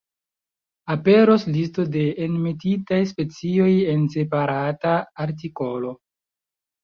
Aperos 0.93 1.43
listo 1.57 1.83
de 1.95 2.05
enmetitaj 2.27 2.99
specioj 3.11 3.69
en 3.95 4.07
separata 4.15 4.95
artikolo. 5.27 5.93